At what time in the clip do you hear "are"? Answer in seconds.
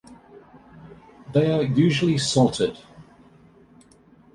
1.51-1.61